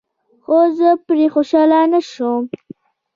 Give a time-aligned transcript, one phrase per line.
[0.43, 2.43] خو زه پرې خوشحاله نشوم.